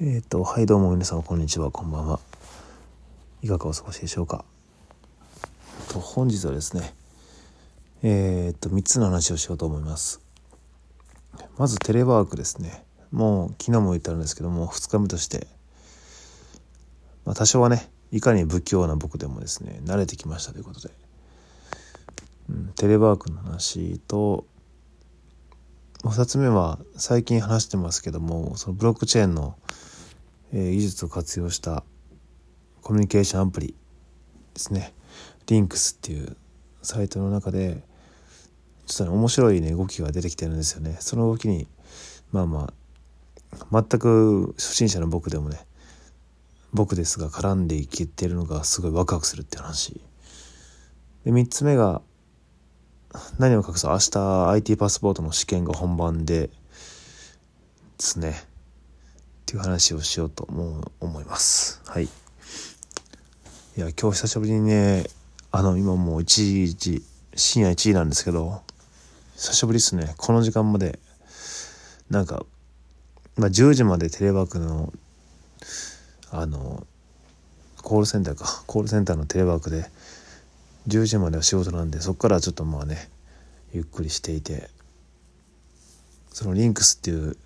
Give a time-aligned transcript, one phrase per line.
[0.00, 2.20] えっ、と、はい、どうも皆様、こんにちは、こんばんは。
[3.42, 4.44] いかがお過ごしでしょうか？
[5.88, 6.94] と本日はですね、
[8.04, 10.20] えっ、と、3つの話をしようと思います。
[11.56, 12.84] まず、テレワークですね。
[13.10, 15.48] もう、昨日も言ったんですけども、2日目として、
[17.24, 20.94] まあ、多少はね、いかに不器用な僕でもですね、慣れてきましたということで、
[22.50, 24.46] うん、テレワークの話と、
[26.04, 29.56] 2つ目は最近話してますけどもそのブロックチェーンの、
[30.52, 31.82] え、技術を活用した
[32.82, 33.74] コミュニケーションアプリ
[34.54, 34.94] ですね。
[35.46, 36.36] リンクスっていう
[36.82, 37.82] サイトの中で
[38.86, 40.96] ちょっとね面白いね動きが出てきてるんですよね。
[41.00, 41.66] その動きに
[42.30, 42.72] まあま
[43.72, 45.66] あ全く初心者の僕でもね
[46.72, 50.00] 僕ですが絡んでいけてるのがすごいワクワクするって話。
[51.24, 52.02] で3つ目が
[53.38, 53.92] 何を隠そう？
[53.92, 56.50] 明日 IT パスポートの試験が本番でで
[57.98, 58.30] すね。
[58.30, 58.34] っ
[59.46, 61.80] ていう話をしようとも思います。
[61.86, 62.04] はい。
[62.04, 62.08] い
[63.76, 65.06] や今日久しぶりにね
[65.50, 67.02] あの今もう1時
[67.34, 68.62] 深夜1時なんですけど
[69.36, 70.14] 久しぶりですね。
[70.18, 70.98] この時間まで
[72.10, 72.44] なんか、
[73.36, 74.92] まあ、10時までテレワークの
[76.30, 76.86] あの
[77.82, 78.64] コールセンターか。
[78.66, 79.86] コールセンターのテレワークで
[80.88, 83.10] 10時までは仕事なんでそこからちょっとまあね
[83.72, 84.70] ゆっくりしていて
[86.32, 87.36] そのリンクスっていう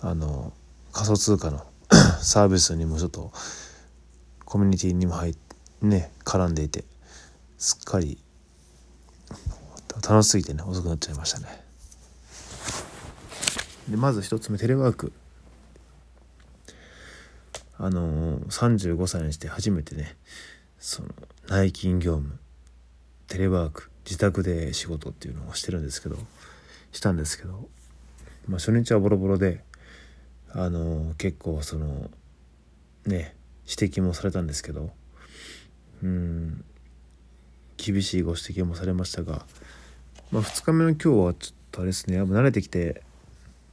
[0.00, 0.52] あの
[0.92, 1.66] 仮想通貨の
[2.22, 3.30] サービスにもちょっと
[4.44, 5.36] コミュニティにも入
[5.82, 6.84] ね絡んでいて
[7.58, 8.18] すっかり
[10.08, 11.62] 楽しすぎてね遅くなっちゃいましたね。
[13.88, 15.12] でまず一つ目テレワーク。
[17.76, 20.16] あの35歳にして初めてね
[20.80, 21.10] その
[21.46, 22.38] 内勤業務
[23.28, 26.16] テレワーク自宅で仕事っていうのをしてるんですけど
[26.90, 27.68] したんですけど、
[28.48, 29.62] まあ、初日はボロボロで
[30.52, 32.10] あの結構その
[33.06, 33.36] ね
[33.68, 34.90] 指摘もされたんですけど
[36.02, 36.64] うん
[37.76, 39.44] 厳しいご指摘もされましたが、
[40.32, 42.94] まあ、2日目の今日はちょっとあれですねやっぱ慣れてきてっ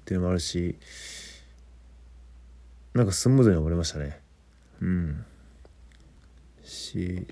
[0.06, 0.76] ていうのもあるし
[2.94, 4.20] なんかスムーズに終わりましたね。
[4.82, 5.26] うん。
[6.68, 7.28] し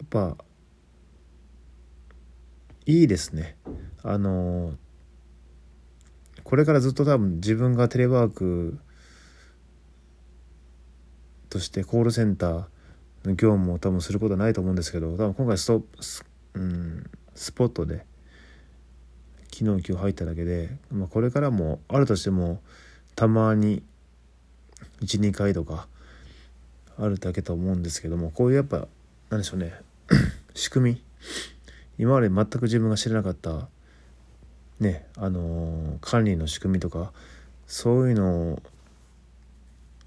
[0.00, 0.36] やっぱ
[2.86, 3.56] いいですね。
[4.02, 4.74] あの
[6.42, 8.78] これからずっと多分自分がテレワーク
[11.48, 12.64] としてコールセンター
[13.24, 16.24] の業務を多分することはないと思うんですけど多分今回ストス,、
[16.54, 18.04] うん、スポットで
[19.52, 22.60] 昨日今日入っただけで、まあ、これからもあるとしても
[23.14, 23.82] たまに
[25.02, 25.86] 12回とか
[26.98, 28.86] あるだけと思うんですけどもこういうやっぱ
[29.30, 29.72] なんでしょうね。
[30.54, 31.02] 仕組み。
[31.98, 33.68] 今まで全く自分が知らなかった
[34.80, 37.12] ねあの管理の仕組みとか
[37.66, 38.62] そういうのを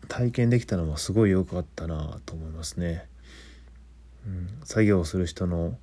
[0.07, 3.07] 体験できたのはすごい良かったなと思いますね。
[4.25, 5.77] うん、作業をする人の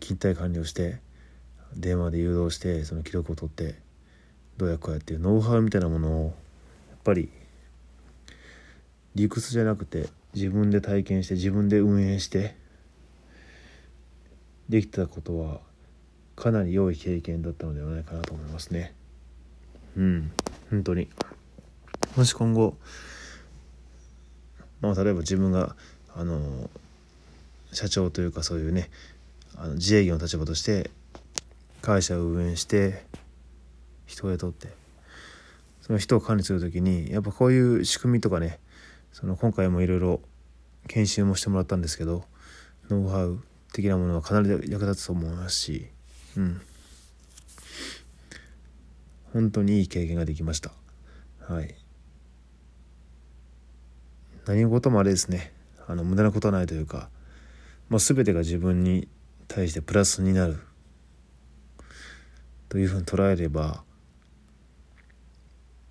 [0.00, 0.98] 勤怠管理をして
[1.76, 3.76] 電話で誘導してその記録を取って
[4.56, 6.32] どうやこうやっていうノウハウみたいなものをやっ
[7.04, 7.28] ぱり
[9.14, 12.56] 理屈じゃなくて自分で体験して自分で運営して
[14.68, 15.60] できたことは
[16.36, 18.94] かなり良い経験だったのではないかなと思いますね。
[19.96, 20.32] うん。
[20.70, 21.08] 本当に。
[22.16, 22.76] もし今後
[24.80, 25.76] まあ例えば自分が
[26.14, 26.68] あの
[27.72, 28.90] 社長というかそういうね
[29.56, 30.90] あの自営業の立場として
[31.80, 33.04] 会社を運営して
[34.06, 34.68] 人を雇って
[35.80, 38.58] その人を管理する時にやっぱこういう仕組みとかね
[39.14, 40.20] その今回もいろいろ
[40.88, 42.24] 研修もしてもらったんですけど
[42.90, 43.40] ノウハウ
[43.72, 45.86] 的なものはかなり役立つと思いますし、
[46.36, 46.60] うん、
[49.32, 50.72] 本当にいい経験ができました。
[51.48, 51.76] はい。
[54.46, 55.52] 何事もあれですね。
[55.86, 57.08] あの無駄なことはないというか、
[57.88, 59.08] まあ、全てが自分に
[59.46, 60.58] 対してプラスになる。
[62.68, 63.84] というふうに捉えれば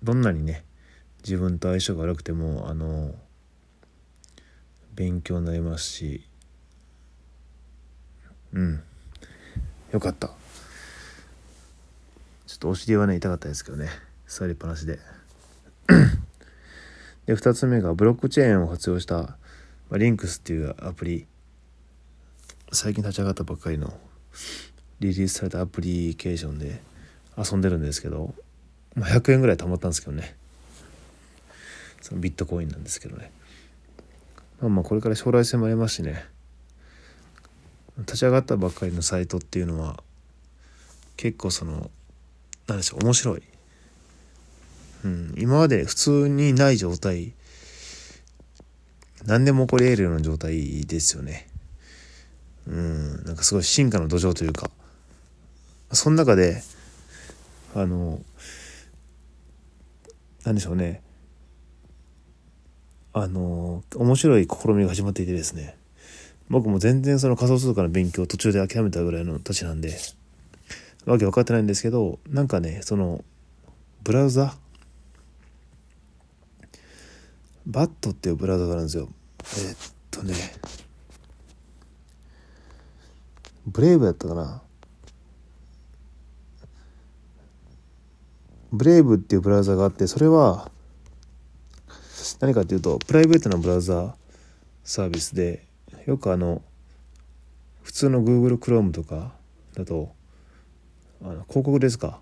[0.02, 0.64] どんなにね
[1.24, 3.14] 自分と相性が悪くてもあの
[4.94, 6.24] 勉強になりますし
[8.54, 8.82] うん。
[9.92, 10.28] よかった。
[12.46, 13.88] ちょっとお尻はね痛かったですけどね。
[14.26, 15.00] 座りっぱなしで。
[17.26, 19.36] で2つ目がブロックチェーンを活用した、ま
[19.92, 21.26] あ、リンクスっていうアプリ。
[22.72, 23.92] 最近立ち上がったばっかりの
[25.00, 26.80] リリースされたアプリケーションで
[27.36, 28.34] 遊んでるんですけど、
[28.94, 30.36] まあ、100円ぐらい貯まったんですけどね。
[32.04, 33.32] そのビットコインなんですけどね。
[34.60, 36.26] まあまあこれから将来性もありますしね。
[37.96, 40.02] 立ち上がったばっかりのサイトっていうのは
[41.16, 41.90] 結構その
[42.66, 43.42] 何でしょう面白い、
[45.04, 47.32] うん、今まで普通にない状態。
[49.24, 51.48] 何でも起こり得るような状態ですよね。
[52.66, 54.70] うんなんかすごい進化の土壌というか。
[55.90, 56.62] その中で
[57.74, 58.20] あの
[60.44, 61.00] 何でしょうね。
[63.16, 65.76] あの面白い試みが始まっていてですね。
[66.50, 69.96] 僕も全然その仮想通貨の勉強を途中で諦めたぐらいの土地なんで
[71.06, 73.24] わけ分かってないんですけどなんかねその
[74.02, 74.54] ブラウザ？
[77.66, 79.08] バットっていうブラウザがあるんですよ。
[79.58, 79.76] え、っ
[80.10, 80.34] とね。
[83.66, 84.60] ブレイブやったかな？
[88.72, 90.70] ブレイブっていうブラウザがあってそれは
[92.40, 94.14] 何かっていうとプライベートなブラウザ
[94.82, 95.66] サービスで
[96.06, 96.62] よくあの
[97.82, 99.32] 普通の Google Chrome とか
[99.74, 100.12] だと
[101.22, 102.20] あの広告ですか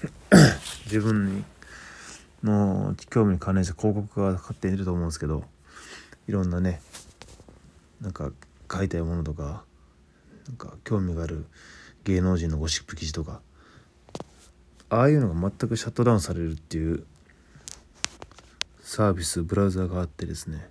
[0.86, 1.44] 自分
[2.42, 5.44] の興味に関連した広告が勝手に出ると思うんですけど
[6.26, 6.80] いろんなね
[8.00, 8.30] なんか
[8.70, 9.64] 書いたいものとか
[10.46, 11.46] なんか興味がある
[12.04, 13.40] 芸能人のゴシップ記事とか
[14.90, 17.04] ああいうのが全くシャットダウンされるっていう
[18.88, 20.66] サービスブラウザがあってですね。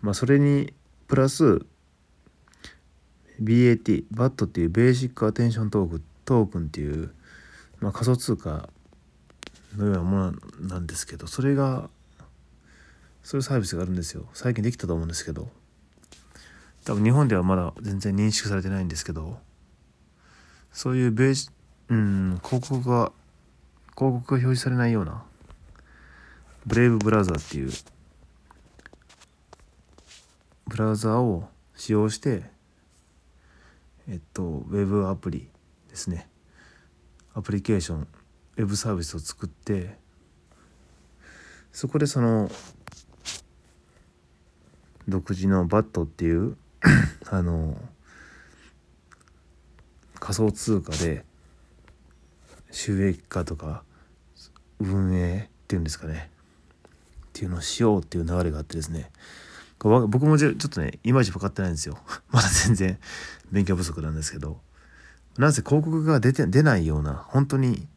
[0.00, 0.72] まあそれに
[1.08, 1.60] プラス
[3.38, 7.12] BAT バットっていうベーシックアテンショントークトークンっていう、
[7.80, 8.70] まあ、仮想通貨
[9.76, 11.90] のようなものなんですけどそれが
[13.22, 14.24] そういうサービスがあるんですよ。
[14.32, 15.50] 最近できたと思うんですけど。
[16.86, 19.38] 多分日本ではまだ全然認識されてないんですけど。
[20.72, 21.50] そういうベーシ
[21.90, 23.12] うん広告が
[23.98, 25.22] 広告が表示されないような
[26.66, 27.70] ブレイブブラウザーっていう
[30.68, 32.44] ブラウザーを使用して
[34.08, 35.48] えっとウェブアプリ
[35.88, 36.28] ですね。
[37.34, 38.06] アプリケーション
[38.56, 39.96] ウェブサービスを作って
[41.72, 42.50] そこでその
[45.08, 46.56] 独自のバットっていう
[47.30, 47.76] あの
[50.20, 51.24] 仮想通貨で
[52.70, 53.82] 収益化とか
[54.78, 56.31] 運営っていうんですかね。
[57.32, 59.10] っていうのをしようっていう流れがあってですね。
[59.78, 61.98] 僕もちょっとねいまいち分かってないんですよ。
[62.30, 62.98] まだ全然
[63.50, 64.60] 勉強不足なんですけど。
[65.38, 67.88] なぜ広告が出て出ないような本当に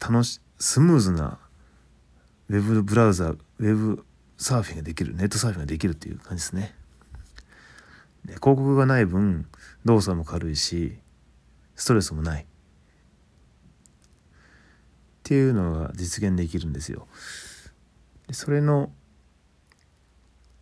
[0.00, 1.38] 楽しスムーズな
[2.48, 4.04] ウェブブラウザウェブ
[4.38, 6.74] サーフィンができるネットサーフィンができるっていう感じですね。
[8.24, 9.46] で広告がない分
[9.84, 10.98] 動作も軽いし
[11.76, 12.42] ストレスもない。
[12.42, 12.46] っ
[15.24, 17.06] ていうのが実現できるんですよ。
[18.32, 18.90] それの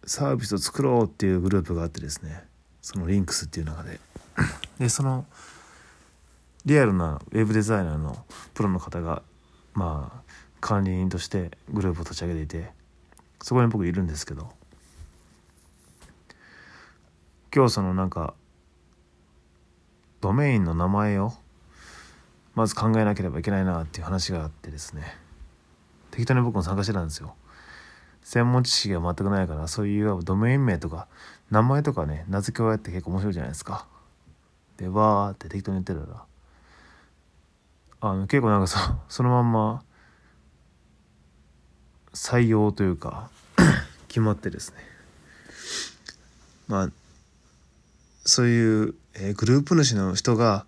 [0.05, 2.43] サービスを作ろうっていうグループがあってですね
[2.81, 4.01] そのリンクスっていう中で。
[4.79, 5.27] でその
[6.65, 8.25] リアルなウェブデザイナーの
[8.55, 9.23] プロの方が
[9.75, 12.71] まあ管理人としてグループを立ち上げていて
[13.43, 14.51] そこに僕いるんですけど
[17.55, 18.35] 今日そのなんか
[20.21, 21.33] ドメインの名前を
[22.55, 25.17] まず考えなければいけないなっていう話があってですね。
[26.11, 27.35] 適当に僕も参加してたんですよ。
[28.31, 31.09] 専門知識が全くないからそういうドメイン名とか
[31.51, 33.89] 名前とかね名付け親って結構面白いじゃないですか。
[34.77, 36.23] でわーって適当に言ってたら
[38.03, 38.79] あの結構なんかそ
[39.09, 39.83] そのまんま
[42.15, 43.31] 採用というか
[44.07, 44.77] 決まってですね。
[46.69, 46.89] まあ
[48.25, 50.67] そういう、えー、グループ主の人が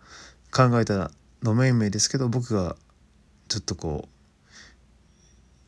[0.51, 1.13] 考えた
[1.45, 2.75] ドメイン名ですけど僕が
[3.47, 4.12] ちょっとこう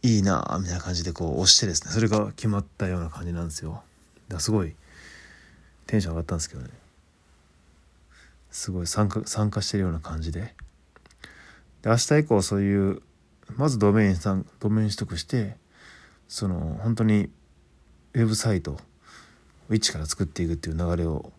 [0.04, 1.90] いいなみたいな感じでこう押してですね。
[1.90, 3.82] それが決まったような感じなんですよ。
[4.28, 4.76] だすごい
[5.86, 6.68] テンション上がったんですけどね。
[8.50, 10.54] すごい参加参加してるような感じで。
[11.80, 13.00] で明日以降そういう
[13.56, 15.56] まずドメインさんドメイン取得して
[16.28, 17.30] その本当に
[18.12, 18.78] ウェブサイトを
[19.70, 21.32] 一から作っていくっていう流れを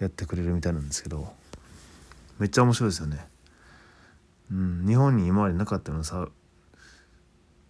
[0.00, 1.32] やってくれるみたいなんですけど
[2.40, 3.24] めっちゃ面白いですよね。
[4.50, 6.28] うん、日本に今までなかったのさ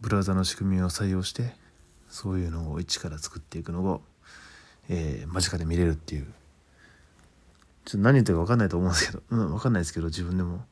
[0.04, 1.54] ブラウザの仕組みを採用して
[2.10, 4.02] そういうのを一から作っていくのを、
[4.90, 6.26] えー、間近で見れるっていう。
[7.86, 10.66] ちょっと何言ってるか分かんないと思うんですけど、うん、分かんないですけど自分でも。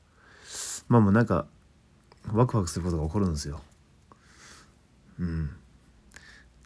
[0.87, 1.47] まあもうなんか
[2.31, 3.63] ワクワクすることが起こるんですよ。
[5.19, 5.51] うん。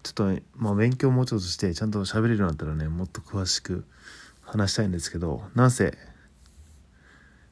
[0.02, 3.84] ちょっと、まあ、勉強もうちょっとしてちゃんと喋れるようになったらねもっと詳しく
[4.42, 5.96] 話したいんですけどなんせ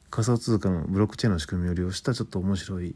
[0.09, 2.95] 仮想通貨のブロックチェーンの仕組みを利用したちょっと面白い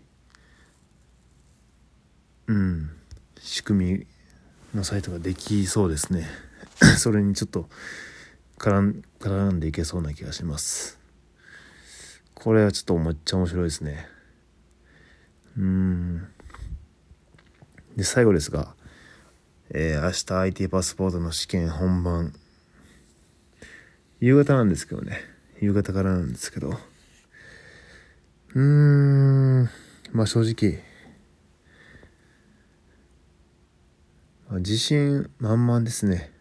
[2.50, 2.90] うん。
[3.40, 4.08] 仕組み
[4.74, 6.28] のサイトができそうですね。
[6.98, 7.70] それにちょっと
[8.58, 11.00] 絡ん絡んでいけそうな気がします。
[12.34, 14.08] これはちょっとめっちゃ面白いですね。
[15.58, 16.28] うん。
[17.96, 18.76] で最後ですが、
[19.70, 22.34] えー、明日 IT パスポートの試験本番。
[24.20, 25.20] 夕方なんですけどね。
[25.62, 26.80] 夕方からなんですけど。
[28.56, 29.70] うーん。
[30.14, 30.90] まあ正直
[33.64, 36.32] まあ、自信満々ですね。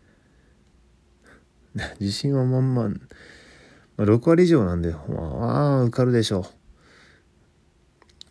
[2.01, 2.95] 自信は満々、ま
[3.99, 6.45] あ、6割以上なんでまあ受かるでしょう。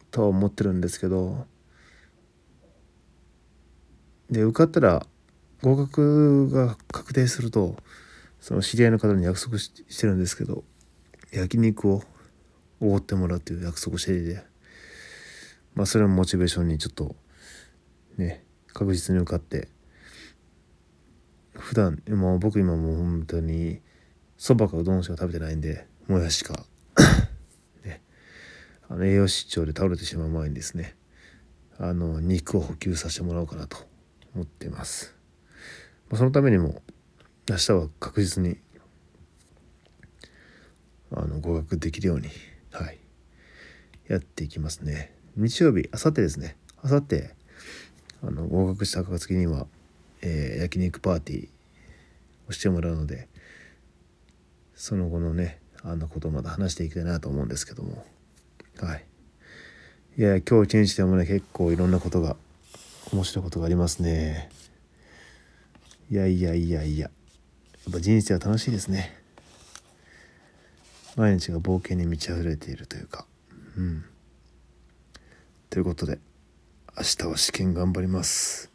[0.10, 1.46] とは思ってるんですけど。
[4.32, 5.06] で受かったら
[5.62, 7.78] 合格が確定すると
[8.42, 10.66] その知り合いの方に約束してるんですけど
[11.32, 12.04] 焼肉を
[12.82, 14.44] おごってもらうっていう約束していて。
[15.78, 17.16] まあそれもモチベーションにちょっと
[18.18, 18.44] ね
[18.78, 19.70] 確実に受かって。
[21.54, 23.82] 普段もう僕今もう本当に
[24.38, 26.66] そばかうどんしか食べてないんでもやしか。
[27.84, 28.04] ね。
[28.88, 30.96] あの栄養失調で倒れてしまう前にですね
[31.80, 33.78] あの肉を補給させてもらおうかなと
[34.36, 35.16] 思っています、
[36.10, 36.82] まあ、そのためにも
[37.50, 38.60] 明日は確実に
[41.12, 42.30] あの合格できるように
[42.72, 43.00] はい。
[44.08, 45.14] やっていきますね。
[45.36, 46.58] 日曜日あさってですね。
[46.82, 47.36] あさって
[48.24, 49.68] あの合格した暁には、
[50.22, 51.50] えー、焼肉パーティー
[52.50, 53.28] をしてもらうので
[54.76, 58.06] その後のねあのことまた話していきたいなと思うんですけども。
[58.80, 59.06] はい。
[60.18, 62.36] いや今日一日でもね結構いろんなことが
[63.14, 64.50] 面白いことがありますね。
[66.12, 67.06] いやいやいやいや。
[67.06, 67.12] や
[67.90, 69.16] っぱ人生は楽しいですね。
[71.16, 73.26] 毎日が冒険に満ち溢れているというか。
[73.78, 74.06] うん。
[75.70, 76.20] ということで
[77.00, 78.72] 明日は試験頑張ります。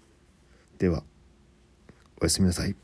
[0.78, 1.02] では
[2.20, 2.76] おやすみなさい。